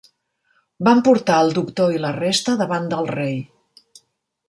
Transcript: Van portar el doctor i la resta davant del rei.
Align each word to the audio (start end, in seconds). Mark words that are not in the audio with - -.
Van 0.87 1.03
portar 1.09 1.37
el 1.47 1.53
doctor 1.59 1.95
i 1.99 2.03
la 2.07 2.13
resta 2.17 2.59
davant 2.65 2.91
del 2.97 3.11
rei. 3.17 3.41